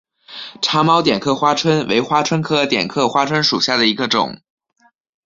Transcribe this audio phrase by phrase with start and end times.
[0.63, 4.41] 长毛点刻花蝽为花蝽科点刻花椿属下的一个种。